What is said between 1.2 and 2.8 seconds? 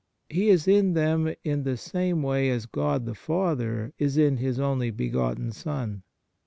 in the same way as